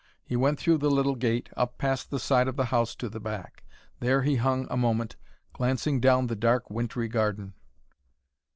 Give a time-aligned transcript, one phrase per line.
[0.23, 3.19] He went through the little gate, up past the side of the house to the
[3.19, 3.63] back.
[3.99, 5.15] There he hung a moment,
[5.53, 7.53] glancing down the dark, wintry garden.